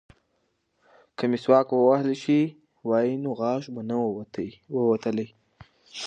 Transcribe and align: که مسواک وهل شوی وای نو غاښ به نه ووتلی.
که 1.17 1.25
مسواک 1.31 1.67
وهل 1.73 2.09
شوی 2.21 2.43
وای 2.87 3.09
نو 3.23 3.29
غاښ 3.39 3.63
به 3.73 3.81
نه 3.89 3.95
ووتلی. 4.85 5.27